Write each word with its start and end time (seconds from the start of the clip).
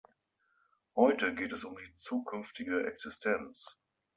Heute 0.95 1.35
geht 1.35 1.53
es 1.53 1.63
um 1.63 1.77
diese 1.77 1.95
zukünftige 1.95 2.87
Existenz. 2.87 3.77